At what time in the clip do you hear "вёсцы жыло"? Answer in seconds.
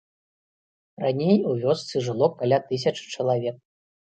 1.65-2.31